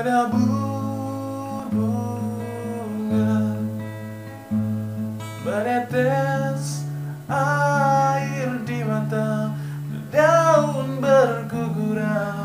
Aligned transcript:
menabur 0.00 1.68
bunga 1.68 3.36
Menetes 5.44 6.88
air 7.28 8.64
di 8.64 8.80
mata 8.80 9.52
Daun 10.08 11.04
berguguran. 11.04 12.40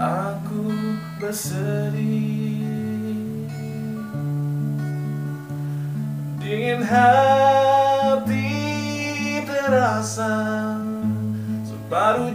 Aku 0.00 0.72
bersedih. 1.20 2.64
Dingin 6.40 6.82
hati 6.82 8.48
terasa 9.46 10.74
Separuh 11.62 12.34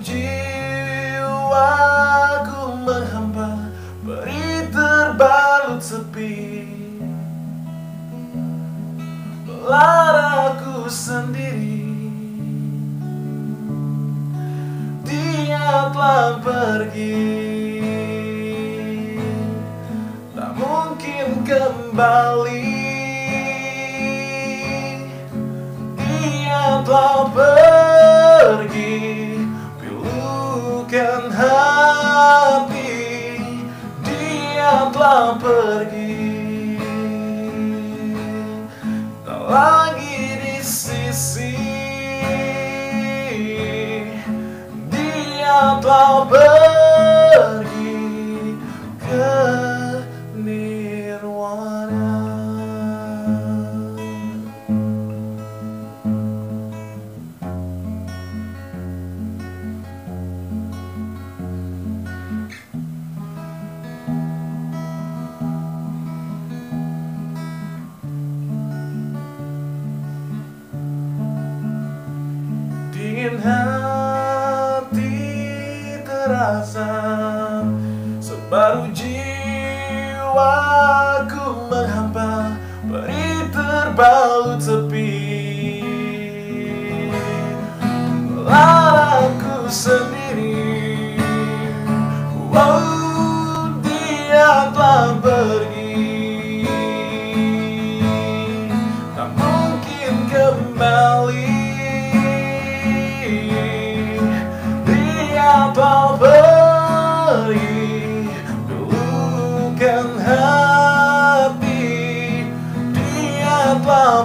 jiwaku 1.58 2.86
menghampa 2.86 3.50
Beri 4.06 4.72
terbalut 4.72 5.82
sepi. 5.84 6.64
Melaraku 9.44 10.88
sendiri. 10.88 11.84
Dia 15.04 15.92
telah 15.92 16.40
pergi. 16.40 17.20
Tak 20.32 20.52
mungkin 20.56 21.26
kembali. 21.44 22.80
Dia 26.00 26.64
telah 26.88 27.28
pergi 27.36 27.57
pergi. 35.58 36.78
Tak 39.26 39.44
lagi 39.50 40.18
di 40.38 40.58
sisi 40.62 41.58
Dia 44.94 45.82
telah 45.82 46.30
pergi 46.30 46.77
Dingin 73.28 73.44
hati 73.44 75.20
terasa 76.08 76.88
Sebaru 78.24 78.88
jiwaku 78.96 80.16
menghampa 81.68 82.56
Beri 82.88 83.52
terbalut 83.52 84.27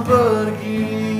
pergi. 0.02 1.14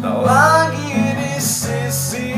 Tak 0.00 0.18
lagi 0.24 0.92
di 1.14 1.34
sisi 1.36 2.32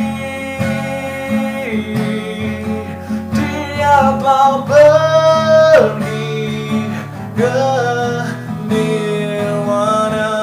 Dia 3.30 4.18
telah 4.18 4.66
pergi. 4.66 6.18
Ke 7.40 7.56
nirwana 8.68 10.36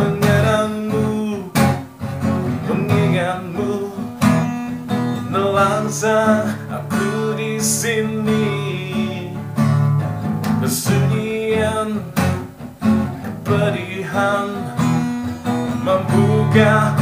Mengenangmu, 0.00 1.04
mengingatmu 2.64 3.92
Nelangsa 5.28 6.48
kesunyian 10.66 12.02
perihan 13.46 14.50
membuka 15.78 16.95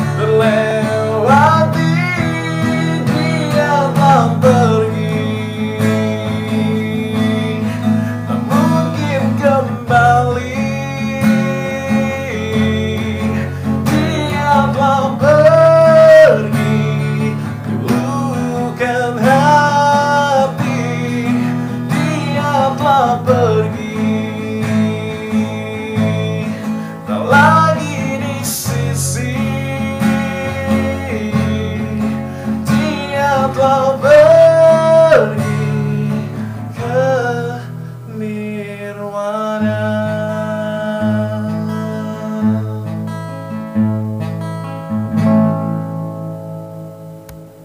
cloud. 33.55 34.14